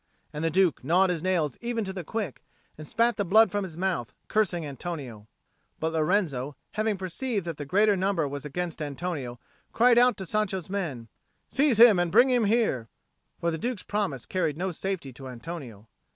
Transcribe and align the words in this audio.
And 0.33 0.43
the 0.43 0.49
Duke 0.49 0.83
gnawed 0.83 1.11
his 1.11 1.21
nails 1.21 1.59
even 1.61 1.83
to 1.83 1.93
the 1.93 2.03
quick, 2.03 2.43
and 2.75 2.87
spat 2.87 3.17
the 3.17 3.23
blood 3.23 3.51
from 3.51 3.61
his 3.63 3.77
mouth, 3.77 4.15
cursing 4.27 4.65
Antonio. 4.65 5.27
But 5.79 5.93
Lorenzo, 5.93 6.55
having 6.71 6.97
perceived 6.97 7.45
that 7.45 7.57
the 7.57 7.67
greater 7.67 7.95
number 7.95 8.27
was 8.27 8.43
against 8.43 8.81
Antonio, 8.81 9.39
cried 9.73 9.99
out 9.99 10.17
to 10.17 10.25
Sancho's 10.25 10.71
men, 10.71 11.07
"Seize 11.49 11.77
him 11.77 11.99
and 11.99 12.11
bring 12.11 12.31
him 12.31 12.45
here!" 12.45 12.89
For 13.39 13.51
the 13.51 13.59
Duke's 13.59 13.83
promise 13.83 14.25
carried 14.25 14.57
no 14.57 14.71
safety 14.71 15.13
to 15.13 15.27
Antonio. 15.27 15.87